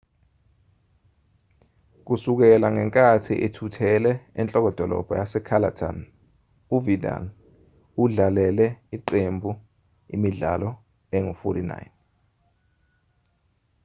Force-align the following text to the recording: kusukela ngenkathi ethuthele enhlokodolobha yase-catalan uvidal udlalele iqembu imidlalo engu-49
kusukela 2.05 2.67
ngenkathi 2.73 3.33
ethuthele 3.45 4.11
enhlokodolobha 4.39 5.13
yase-catalan 5.21 5.97
uvidal 6.75 7.23
udlalele 8.03 8.67
iqembu 8.95 9.51
imidlalo 10.15 10.69
engu-49 11.15 11.65